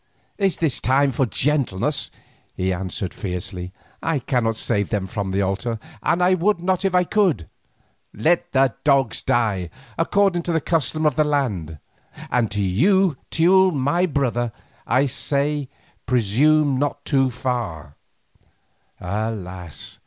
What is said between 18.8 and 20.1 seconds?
Alas!